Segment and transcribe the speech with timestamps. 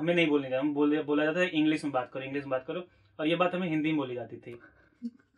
[0.00, 2.50] हमें नहीं बोलने का हम बोले बोला जाता है इंग्लिश में बात करो इंग्लिश में
[2.50, 4.60] बात करो। और ये बात हमें हिंदी में बोली जाती थी।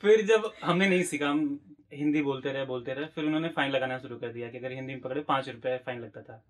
[0.00, 1.60] फिर जब हमने नहीं सीखा हम
[1.92, 4.92] हिंदी बोलते रहे बोलते रहे फिर उन्होंने फाइन लगाना शुरू कर दिया कि अगर हिंदी
[4.92, 6.44] में पकड़े पाँच रुपए फाइन लगता था।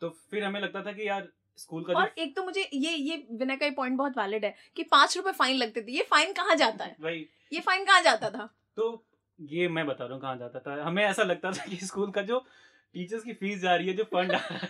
[0.00, 3.26] तो फिर हमें लगता था कि यार स्कूल का और एक तो मुझे ये ये
[3.30, 6.56] विनय का पॉइंट बहुत वैलिड है कि पाँच रुपए फाइन लगते थे। ये फाइन कहाँ
[6.56, 6.96] जाता है?
[7.00, 8.54] भाई ये फाइन कहाँ जाता था?
[8.76, 9.04] तो
[9.40, 12.22] ये मैं बता रहा हूँ कहाँ जाता था। हमें ऐसा लगता था कि स्कूल का
[12.22, 12.44] जो
[12.94, 14.68] टीचर्स की फ़ीस जा रही है जो फंड आ रहा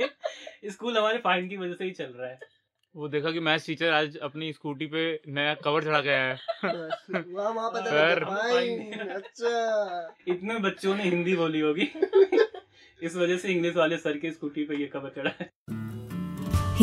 [0.00, 2.38] है स्कूल हमारे फाइन की वजह से ही चल रहा है।
[2.96, 7.50] वो देखा कि मैथ्स टीचर आज अपनी स्कूटी पे नया कवर चढ़ा गया है। वहाँ
[7.52, 11.88] वहाँ पता फिर- लगा अच्छा। इतने बच्चों ने हिंदी बोली होगी।
[13.02, 15.50] इस वजह से इंग्लिश वाले सर के स्कूटी पे ये कवर चढ़ा है।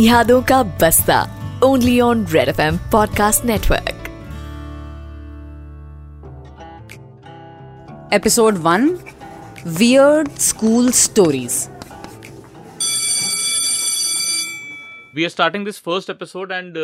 [0.05, 1.21] यादों का बस्ता
[1.63, 4.03] only on red F M podcast network
[8.13, 9.16] episode 1
[9.67, 11.55] Weird School Stories.
[15.15, 16.77] We are starting this first episode and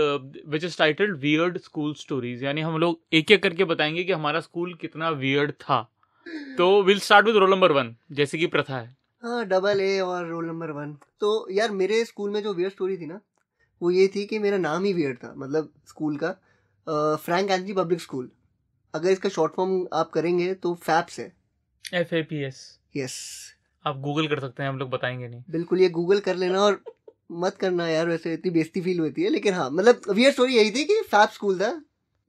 [0.48, 4.40] which is titled weird school stories यानी हम लोग एक एक करके बताएँगे कि हमारा
[4.40, 5.81] स्कूल कितना वियर्ड था।
[6.58, 10.28] तो will start with roll number one जैसे कि प्रथा है। हाँ डबल ए और
[10.30, 13.20] रोल नंबर वन तो यार मेरे स्कूल में जो वियर्ड स्टोरी थी ना
[13.81, 16.31] वो ये थी कि मेरा नाम ही वियर्ड था मतलब स्कूल का।
[17.16, 18.30] फ्रैंक एंथनी पब्लिक स्कूल
[18.94, 21.31] अगर इसका शॉर्ट फॉर्म आप करेंगे तो फैप्स है।
[21.94, 22.58] F A P S
[22.97, 23.16] yes
[23.86, 26.83] आप गूगल कर सकते हैं हम लोग बताएँगे नहीं। बिल्कुल ये गूगल कर लेना और
[27.31, 30.72] मत करना यार वैसे इतनी बेइज्जती फील होती है लेकिन हाँ मतलब वियर्ड स्टोरी यही
[30.72, 31.72] थी कि फैप स्कूल था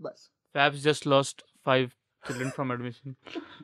[0.00, 1.90] बस। FAPS just lost five
[2.22, 3.14] children from admission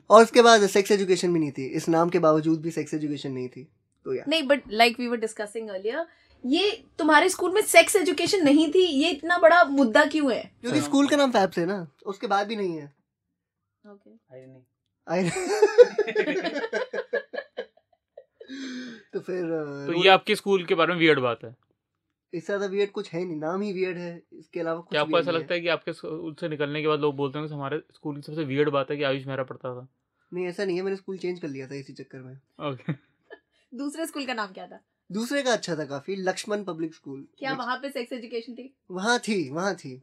[0.09, 3.31] और उसके बाद सेक्स एजुकेशन भी नहीं थी इस नाम के बावजूद भी सेक्स एजुकेशन
[3.31, 3.63] नहीं थी
[4.05, 6.05] तो यार नहीं but like we were discussing earlier
[6.45, 10.51] ये तुम्हारे स्कूल में सेक्स एजुकेशन नहीं थी ये इतना बड़ा मुद्दा क्यों है?
[10.61, 12.93] क्योंकि स्कूल का नाम फैप्स है ना उसके बाद भी नहीं है।
[13.85, 14.61] आई नहीं।
[15.07, 15.29] आई
[19.13, 19.43] तो फिर
[19.87, 21.55] तो ये आपके स्कूल के बारे में वियर्ड बात है।
[22.33, 25.19] इससे ज़्यादा वियर्ड कुछ है नहीं नाम ही वियर्ड है इसके अलावा कुछ क्या आपको
[25.19, 27.81] ऐसा लगता है कि आपके स्कूल से निकलने के बाद लोग बोलते हैं कि हमारे
[27.93, 29.87] स्कूल की सबसे वियर्ड बात है कि आयुष मेरा पढ़ता था?
[30.31, 32.35] नहीं ऐसा नहीं है मैंने स्कूल चेंज कर लिया था इसी चक्कर में।
[32.71, 32.93] ओके
[33.73, 34.79] दूसरे स्कूल का नाम क्या था?
[35.09, 38.73] दूसरे का अच्छा था काफ़ी लक्ष्मण पब्लिक स्कूल क्या वहाँ पे सेक्स एजुकेशन थी?
[38.91, 39.99] वहाँ थी वहाँ थी।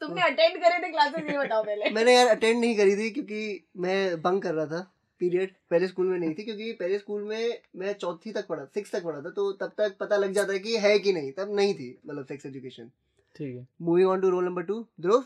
[0.00, 3.40] तुमने अटेंड करे थे क्लासेस ये बताओ पहले। मैंने यार अटेंड नहीं करी थी क्योंकि
[3.76, 4.80] मैं बंक कर रहा था
[5.20, 8.92] पीरियड पहले स्कूल में नहीं थी क्योंकि पहले स्कूल में मैं चौथी तक पढ़ा सिक्स
[8.92, 11.54] तक पढ़ा था तो तब तक पता लग जाता है कि है कि नहीं। तब
[11.54, 12.90] नहीं थी मतलब सेक्स एजुकेशन
[13.36, 15.24] ठीक है। Moving on to roll number two Dhruv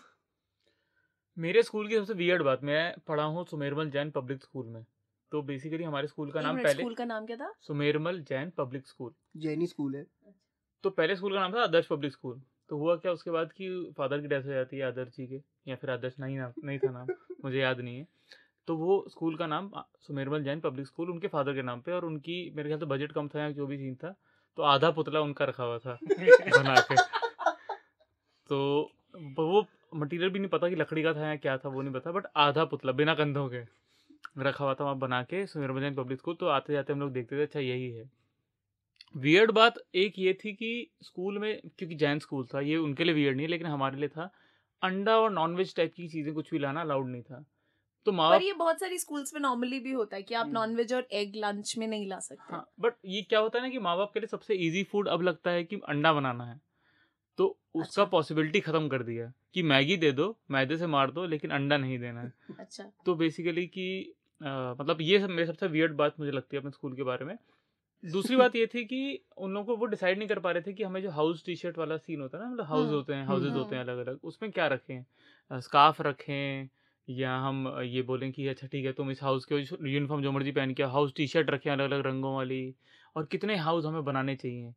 [1.37, 4.85] मेरे स्कूल की सबसे वियर्ड बात मैं पढ़ा हूँ सुमेरमल जैन पब्लिक स्कूल में।
[5.33, 7.53] तो बेसिकली हमारे स्कूल का नाम पहले स्कूल का नाम क्या था?
[7.61, 10.07] Sumermal Jain public school Jaini school है।
[10.85, 13.69] तो पहले स्कूल का नाम था आदर्श पब्लिक स्कूल तो हुआ क्या उसके बाद कि
[13.99, 15.41] फादर की डेथ हो जाती है आदर्श जी के?
[15.69, 17.07] या फिर आदर्श नहीं नाम नहीं था नाम?
[17.45, 18.07] मुझे याद नहीं है।
[18.67, 19.71] तो वो स्कूल का नाम
[20.01, 23.13] सुमेरमल जैन पब्लिक स्कूल उनके फादर के नाम पे और उनकी मेरे ख्याल से बजट
[23.13, 24.15] कम था या जो भी सीन था
[24.57, 25.99] तो आधा पुतला उनका रखा हुआ था
[26.59, 26.97] बना के।
[28.49, 28.93] तो
[29.39, 32.13] वो मटेरियल भी नहीं पता कि लकड़ी का था या क्या था वो नहीं पता
[32.13, 33.63] बट आधा पुतला बिना कंधों के
[34.39, 37.13] रखा हुआ था वहाँ बना के सुमेरमल जैन पब्लिक स्कूल। तो आते जाते हम लोग
[37.13, 38.11] देखते थे अच्छा यही है।
[39.15, 43.15] वियर्ड बात एक ये थी कि स्कूल में क्योंकि जैन स्कूल था ये उनके लिए
[43.15, 44.31] वियर्ड नहीं लेकिन हमारे लिए था।
[44.82, 47.44] अंडा और नॉनवेज टाइप की चीज़ें कुछ भी लाना अलाउड नहीं था।
[48.06, 50.54] तो माँ पर ये बहुत सारी स्कूल्स में नॉर्मली भी होता है कि आप हम्म।
[50.54, 53.71] नॉनवेज और एग लंच में नहीं ला सकते। हाँ बट ये क्या होता है ना
[53.71, 56.60] कि माँ बाप के लिए सबसे इजी फ़ूड अब लगता है कि अंडा बनाना है।
[57.38, 61.27] तो उसका अच्छा। पॉसिबिलिटी खत्म कर दिया कि मैगी दे दो मैदे से मार दो
[61.27, 65.66] लेकिन अंडा नहीं देना है। अच्छा। तो बेसिकली कि अ, मतलब ये सब मेरे सबसे
[65.66, 67.37] वियर्ड बात मुझे लगती है अपने स्कूल के बारे में
[68.05, 68.99] दूसरी बात ये थी कि
[69.38, 71.55] उन लोगों को वो डिसाइड नहीं कर पा रहे थे कि हमें जो हाउस टी
[71.56, 73.99] शर्ट वाला सीन होता है ना मतलब हाउस होते हैं हाउसेज हम्म। होते हैं अलग
[73.99, 75.05] अलग उसमें क्या रखें?
[75.50, 76.69] स्काफ रखें
[77.09, 79.56] या हम ये बोलें कि अच्छा ठीक है तुम इस हाउस के
[79.91, 82.62] यूनिफॉर्म जो मर्ज़ी पहन के हाउस टी शर्ट रखें अलग अलग रंगों वाली
[83.16, 84.72] और कितने हाउस हमें बनाने चाहिए।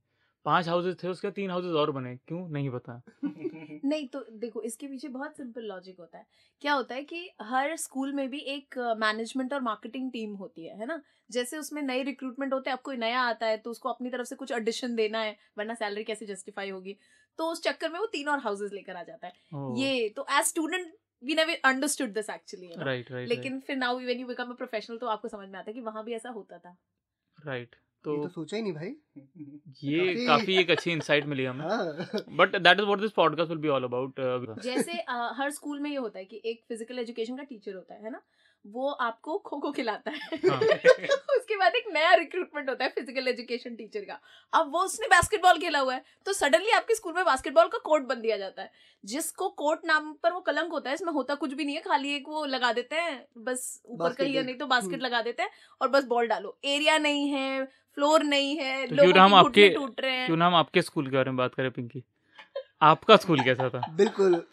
[0.46, 2.48] पाँच हाउसेज थे उसके तीन हाउसेज और बने क्यों?
[2.50, 3.02] नहीं पता।
[3.86, 6.26] नहीं तो देखो इसके पीछे बहुत सिंपल लॉजिक होता है।
[6.62, 10.78] क्या होता है कि हर स्कूल में भी एक मैनेजमेंट और मार्केटिंग टीम होती है
[10.80, 11.02] है ना?
[11.30, 14.28] जैसे उसमें नए रिक्रूटमेंट होते हैं अब कोई नया आता है तो उसको अपनी तरफ़
[14.28, 16.98] से कुछ एडिशन देना है वरना सैलरी कैसे जस्टिफाई होगी?
[17.40, 19.34] तो उस चक्कर में वो तीन और हाउसेज लेकर आ जाता है।
[19.76, 20.94] ये तो as student
[21.24, 24.98] we never understood this actually right right लेकिन फिर now when you become a professional
[24.98, 26.76] तो आपको समझ में आता है कि वहाँ भी ऐसा होता था।
[27.38, 28.94] राइट ये तो तो सोचा ही नहीं भाई। ये
[30.14, 31.66] काफी- काफ़ी एक अच्छी इंसाइट मिली हमें।
[32.38, 34.20] But that is what this podcast will be all about
[34.64, 37.94] जैसे uh, हर स्कूल में ये होता है कि एक फ़िज़िकल एजुकेशन का टीचर होता
[37.94, 38.22] है है ना?
[38.66, 40.60] वो आपको खो खो खिलाता है। हाँ।
[41.38, 44.20] उसके बाद एक नया रिक्रूटमेंट होता है फ़िज़िकल एजुकेशन टीचर का।
[44.54, 48.04] अब वो उसने बास्केटबॉल खेला हुआ है तो सडनली आपके स्कूल में बास्केटबॉल का कोर्ट
[48.04, 48.72] बन दिया जाता है।
[49.04, 52.16] जिसको कोर्ट नाम पर वो कलंक होता है इसमें होता कुछ भी नहीं है खाली
[52.16, 55.44] एक वो लगा देते हैं बस ऊपर कहीं या नहीं तो बास्केट हम्म। लगा देते
[55.44, 55.50] हैं
[55.82, 57.66] और बस बॉल डालो। एरिया नहीं है
[57.98, 60.48] फ्लोर नहीं है तो क्यों ना हम के घुटने आपके टूट रहे हैं। क्यों ना
[60.48, 62.04] हम आपके स्कूल के बारे में बात करें पिंकी
[62.84, 63.82] आपका स्कूल कैसा था?
[63.92, 64.44] बिल्कुल।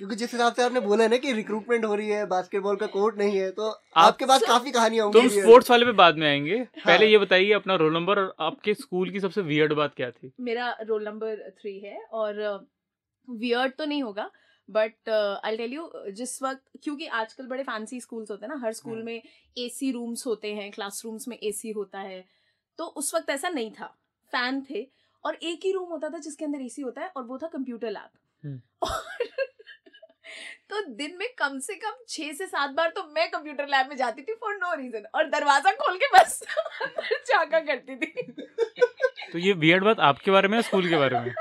[0.00, 3.16] क्योंकि जिस हिसाब से आपने बोला ना कि रिक्रूटमेंट हो रही है बास्केटबॉल का कोर्ट
[3.18, 6.26] नहीं है तो आपके पास So- काफ़ी कहानियाँ तुम होंगी स्पोर्ट्स वाले पे बाद में
[6.28, 9.94] आएँगे हाँ। पहले। ये बताइए अपना रोल नंबर और आपके स्कूल की सबसे वियर्ड बात
[9.94, 12.38] क्या थी मेरा रोल नंबर थ्री है और
[13.28, 14.30] वियर्ड तो नहीं होगा
[14.68, 15.08] बट
[15.44, 18.96] आई टेल यू जिस वक्त क्योंकि आजकल बड़े फैंसी स्कूल्स होते हैं ना हर स्कूल
[18.96, 19.22] हाँ। में
[19.56, 22.24] एसी रूम्स होते हैं क्लासरूम्स में एसी होता है
[22.78, 23.94] तो उस वक्त ऐसा नहीं था
[24.32, 24.86] फ़ैन थे
[25.24, 27.90] और एक ही रूम होता था जिसके अंदर एसी होता है और वो था कंप्यूटर
[27.90, 28.10] लैब
[28.44, 29.46] हम्म। और
[30.70, 33.96] तो दिन में कम से कम छह से सात बार तो मैं कंप्यूटर लैब में
[33.96, 36.40] जाती थी फॉर नो रीजन और दरवाज़ा खोल के बस
[36.82, 38.32] अंदर झांका करती थी।
[39.32, 41.34] तो ये वियर्ड बात आपके बारे में स्कूल के बारे में?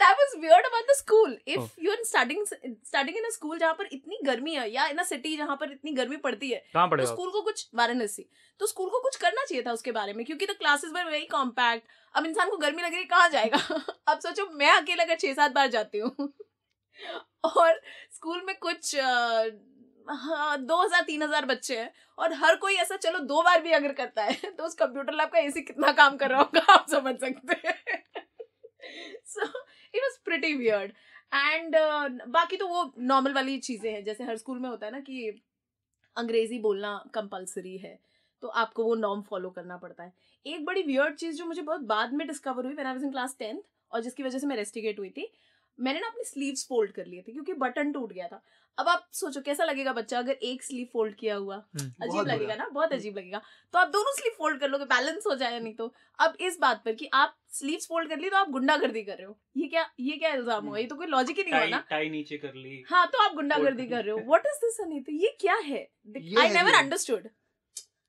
[0.00, 1.30] That was weird about the school.
[1.46, 1.68] If Oh.
[1.84, 5.36] you're studying studying in a school जहाँ पर इतनी गर्मी है या इन अ सिटी
[5.36, 8.26] जहाँ पर इतनी गर्मी पड़ती है कहाँ तो स्कूल को कुछ वाराणसी
[8.60, 11.24] तो स्कूल को कुछ करना चाहिए था उसके बारे में क्योंकि तो क्लासेस वर वेरी
[11.32, 13.58] कॉम्पैक्ट अब इंसान को गर्मी लग रही है कहाँ जाएगा?
[14.08, 16.32] अब सोचो मैं अकेला अगर छह सात बार जाती हूँ।
[17.46, 17.80] और
[18.12, 18.94] स्कूल में कुछ
[20.06, 23.72] हाँ दो हज़ार, तीन हज़ार बच्चे हैं और हर कोई ऐसा, चलो, दो बार भी
[23.72, 26.60] अगर करता है तो उस कंप्यूटर लैब का एसी कितना काम कर रहा होगा?
[26.72, 27.74] आप समझ सकते हैं।
[29.26, 29.46] So
[29.94, 30.92] it was pretty weird
[31.34, 31.76] and
[32.28, 35.28] बाकी तो वो नॉर्मल वाली चीज़ें हैं। जैसे हर स्कूल में होता है ना कि
[36.16, 37.98] अंग्रेज़ी बोलना कंपलसरी है
[38.42, 40.12] तो आपको वो नॉर्म फॉलो करना पड़ता है।
[40.46, 43.36] एक बड़ी वियर्ड चीज़ जो मुझे बहुत बाद में डिस्कवर हुई when I in class
[43.38, 43.60] tenth
[43.92, 45.32] और जिसकी वजह से मैं रेस्टिगेट हुई थी
[45.80, 48.42] मैंने ना अपनी स्लीव्स फोल्ड कर लिए थे क्योंकि बटन टूट गया था।
[48.78, 51.56] अब आप सोचो कैसा लगेगा बच्चा अगर एक स्लीव फोल्ड किया हुआ?
[51.56, 52.68] हम्म। अजीब लगेगा ना?
[52.72, 53.40] बहुत अजीब लगेगा।
[53.74, 56.82] तो आप दोनों स्लीव फोल्ड कर लोगे बैलेंस हो जाए नहीं तो। अब इस बात
[56.84, 59.88] पर कि आप स्लीव्स फोल्ड कर ली तो आप गुंडागर्दी कर रहे हो। ये क्या
[60.00, 60.78] ये क्या इल्ज़ाम हुआ?
[60.78, 63.34] ये तो कोई लॉजिक ही नहीं हुआ ना। टाई नीचे कर ली। हाँ तो आप
[63.34, 65.82] गुंडागर्दी कर रहे हो। व्हाट इज़ दिस अनीता ये क्या है?
[66.38, 67.28] I never understood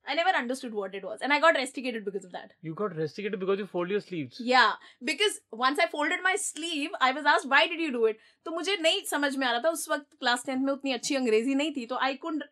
[0.10, 2.96] I never understood what it was and I got rusticated because of that You got
[3.00, 4.40] restricted because you fold your sleeves.
[4.52, 4.72] Yeah,
[5.10, 8.24] because once I folded my sleeve, I was asked why did you do it?
[8.46, 11.16] तो मुझे नहीं समझ में आ रहा था उस वक्त class tenth में उतनी अच्छी
[11.16, 12.44] अंग्रेज़ी नहीं थी तो I couldn't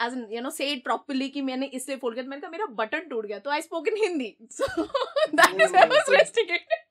[0.00, 2.66] as you know say it properly कि मैंने इसलिए फोल्ड किया तो मैंने कहा मेरा
[2.80, 6.82] बटन टूट गया। तो I spoke in Hindi so that is I was rusticated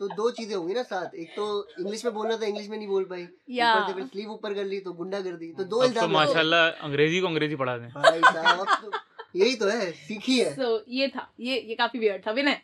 [0.00, 1.44] तो दो चीज़ें होंगी ना साथ एक तो
[1.80, 3.26] इंग्लिश में बोलना था इंग्लिश में नहीं बोल पाई।
[3.56, 6.06] या ऊपर से स्लीव ऊपर कर ली तो गुंडा कर दी तो दो अब तो
[6.14, 8.90] माशाल्लाह अंग्रेज़ी को अंग्रेज़ी पढ़ा दें। भाई साहब अब तो
[9.34, 12.60] यही तो है सीखी है। सो ये था ये ये काफ़ी वियर्ड था विनय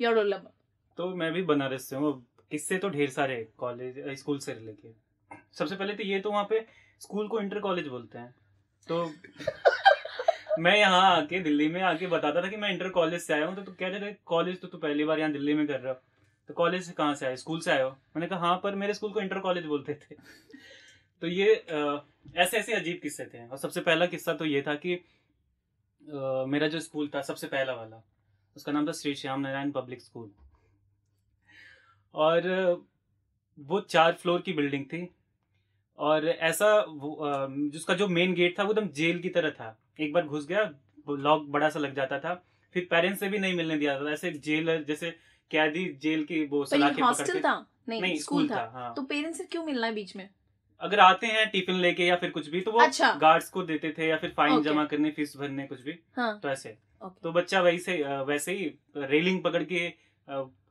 [0.00, 0.50] योर रोल नंबर
[0.98, 2.12] तो मैं भी बनारस से हूँ
[2.50, 4.92] किस्से तो ढेर सारे कॉलेज स्कूल से लेके
[5.58, 6.64] सबसे पहले तो ये तो वहाँ पे
[7.00, 8.34] स्कूल को इंटर कॉलेज बोलते हैं।
[8.88, 9.04] तो
[10.58, 13.54] मैं यहाँ आके दिल्ली में आके बताता था कि मैं इंटर कॉलेज से आया हूँ
[13.56, 15.98] तो तू कहते थे कॉलेज तो तू पहली बार यहाँ दिल्ली में कर रहा हो।
[16.48, 17.36] तो कॉलेज से कहाँ से आए?
[17.36, 17.90] स्कूल से आए हो?
[17.90, 20.14] मैंने कहा हाँ पर मेरे स्कूल को इंटर कॉलेज बोलते थे।
[21.22, 22.04] तो ये अ,
[22.36, 24.94] ऐसे ऐसे अजीब किस्से थे। और सबसे पहला किस्सा तो ये था कि
[26.02, 28.02] मेरा जो स्कूल था सबसे पहला वाला
[28.56, 30.30] उसका नाम था श्री श्याम नारायण पब्लिक स्कूल।
[32.14, 32.48] और
[33.58, 35.08] वो चार फ्लोर की बिल्डिंग थी
[35.98, 40.26] और ऐसा जिसका जो मेन गेट था वो एकदम जेल की तरह था। एक बार
[40.26, 40.70] घुस गया
[41.08, 42.34] लॉक बड़ा सा लग जाता था
[42.74, 45.10] फिर पेरेंट्स से भी नहीं मिलने दिया था। ऐसे जेल जैसे
[45.50, 46.88] कैदी जेल की वो हॉस्टल
[47.26, 47.54] के था?
[47.88, 50.28] नहीं, नहीं स्कूल था हाँ। तो पेरेंट्स से क्यों मिलना है बीच में?
[50.80, 53.94] अगर आते हैं टिफ़िन लेके या फिर कुछ भी तो वो अच्छा। गार्ड्स को देते
[53.98, 56.76] थे या फिर फाइन जमा करने फ़ीस भरने कुछ भी। हाँ। तो ऐसे।
[57.22, 58.64] तो बच्चा वैसे अ, वैसे ही
[58.96, 59.88] रेलिंग पकड़ के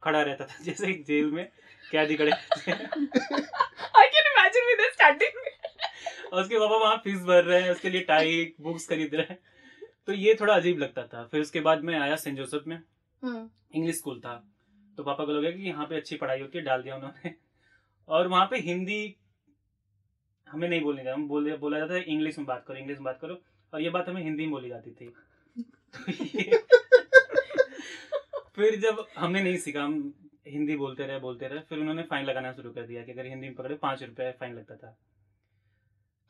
[0.04, 1.48] खड़ा रहता था जैसे एक जेल में
[1.92, 5.38] कैदी खड़े I can imagine with starting
[6.34, 9.38] और उसके पापा वहाँ फ़ीस भर रहे हैं उसके लिए टाई बुक्स खरीद रहे हैं।
[10.08, 12.82] तो ये थोड़ा अजीब लगता था। फिर उसके बाद मैं आया सेंट जोसेफ में।
[13.76, 14.34] इंग्लिश स्कूल था।
[14.98, 17.34] तो पापा को लगा कि यहाँ पे अच्छी पढ़ाई होती है डाल दिया उन्होंने।
[18.10, 19.02] और वहाँ पे हिंदी
[20.52, 23.06] हमें नहीं बोलने जाता हम बोल बोला जाता है इंग्लिश में बात करो इंग्लिश में
[23.06, 23.42] बात करो।
[23.74, 25.14] और ये बात हमें हिंदी में बोली जाती थी।
[28.56, 30.14] फिर जब हमने नहीं सीखा हम
[30.48, 33.48] हिंदी बोलते रहे बोलते रहे फिर उन्होंने फाइन लगाना शुरू कर दिया कि अगर हिंदी
[33.48, 34.98] में पकड़े पाँच रुपए फाइन लगता था।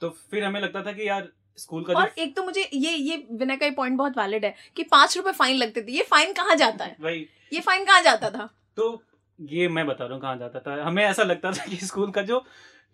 [0.02, 3.28] तो फिर हमें लगता था कि यार स्कूल का और एक तो मुझे ये ये
[3.32, 6.56] विनय का पॉइंट बहुत वैलिड है कि पाँच रुपए फाइन लगते थे। ये फाइन कहाँ
[6.56, 6.96] जाता है?
[7.00, 8.50] वही। ये फाइन कहाँ जाता था?
[8.76, 9.04] तो
[9.42, 12.22] ये मैं बता रहा हूँ कहाँ जाता था। हमें ऐसा लगता था कि स्कूल का
[12.22, 12.46] जो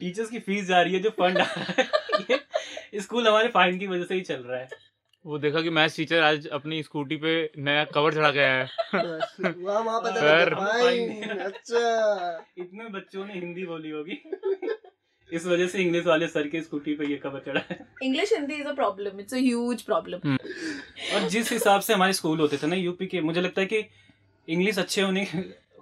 [0.02, 1.82] टीचर्स की फ़ीस जा रही है जो फंड आ रहा
[2.30, 4.68] है स्कूल हमारे फाइन की वजह से ही चल रहा है।
[5.26, 9.36] वो देखा कि मैथ्स टीचर आज अपनी स्कूटी पे नया कवर चढ़ा गया है। बस,
[9.42, 14.22] वहाँ वहाँ पता सर। फाइन अच्छा। इतने बच्चों ने हिंदी बोली होगी।
[15.30, 18.56] इस वजह से इंग्लिश वाले सर के स्कूटी पे ये कवर चढ़ा है। English Hindi
[18.56, 20.38] is a problem it's a huge problem
[21.16, 23.84] और जिस हिसाब से हमारे स्कूल होते थे ना यूपी के मुझे लगता है कि
[24.48, 25.24] इंग्लिश अच्छे होने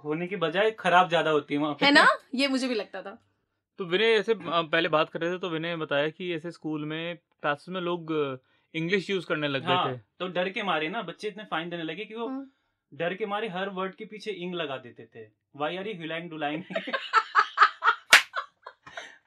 [0.04, 2.08] होने की बजाय खराब ज़्यादा होती है वहाँ पे। है ना?
[2.34, 3.18] ये मुझे भी लगता था।
[3.78, 7.16] तो विनय ऐसे पहले बात कर रहे थे तो विनय बताया कि ऐसे स्कूल में
[7.16, 8.12] क्लासेस में लोग
[8.74, 11.70] इंग्लिश यूज़ करने लग गए हाँ थे। तो डर के मारे ना बच्चे इतने फाइन
[11.70, 12.46] देने लगे कि वो हम्म।
[12.92, 15.26] डर के मारे हर वर्ड के पीछे इंग लगा देते थे।
[15.56, 16.62] वाई आर यू हिलाइंग डुलाइंग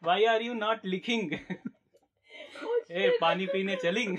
[0.04, 4.18] वाई आर यू नॉट लिखिंग ए पानी पीने चलिंग।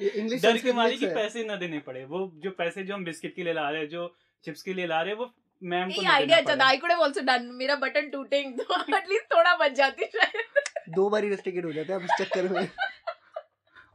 [0.00, 3.34] इंग्लिश डर के मारे कि पैसे ना देने पड़े। वो जो पैसे जो हम बिस्किट
[3.36, 5.30] के लिए ला रहे हैं जो चिप्स के लिए ला रहे हैं वो
[5.62, 8.80] मैम को ये आइडिया अच्छा था। I could have also done मेरा बटन टूटेंग तो
[8.96, 10.44] एटलीस्ट थोड़ा बच जाती शायद.
[10.88, 12.68] दो बार ही रेस्ट्रिकेट हो जाता है अब इस चक्कर में।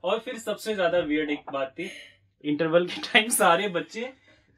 [0.03, 1.89] और फिर सबसे ज़्यादा वियर्ड एक बात थी
[2.43, 4.11] इंटरवल के टाइम सारे बच्चे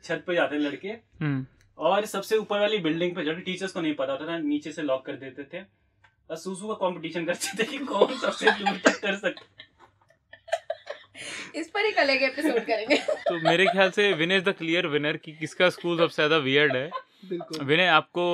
[0.04, 0.88] छत पे जाते लड़के।
[1.22, 1.46] हम्म।
[1.78, 4.82] और सबसे ऊपर वाली बिल्डिंग पे जाके टीचर्स को नहीं पता होता था नीचे से
[4.82, 5.64] लॉक कर देते थे।
[6.30, 9.55] और सूसू का कंपटीशन करते थे कि कौन सबसे दूर तक कर सकता
[11.56, 12.96] इस पर एक अलग एपिसोड करेंगे।
[13.30, 16.76] तो मेरे ख्याल से Vinay is the clear winner कि किसका स्कूल सबसे ज़्यादा वियर्ड
[16.76, 16.90] है?
[17.30, 18.26] बिल्कुल। विनय आपको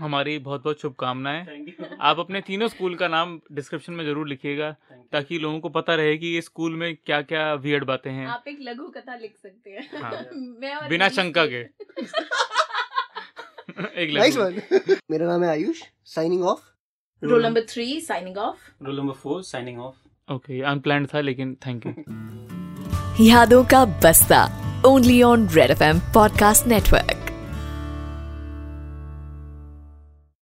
[0.00, 4.70] हमारी बहुत बहुत शुभकामनाएँ। आप अपने तीनों स्कूल का नाम डिस्क्रिप्शन में ज़रूर लिखिएगा
[5.12, 8.44] ताकि लोगों को पता रहे कि ये स्कूल में क्या क्या वियर्ड बातें हैं। आप
[8.48, 11.62] एक लघु कथा लिख सकते हैं। हाँ। मैं और बिना शंका के।
[13.96, 14.60] एक वन
[15.10, 15.82] मेरा नाम है Ayush.
[16.06, 16.60] Signing off
[17.22, 19.96] roll number three signing off roll number four signing off
[20.28, 21.92] okay unplanned था, लेकिन थैंक यू
[23.26, 24.40] यादों का बस्ता
[24.86, 27.15] only on Red F M podcast network